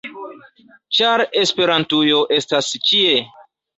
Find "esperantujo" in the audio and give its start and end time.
1.43-2.23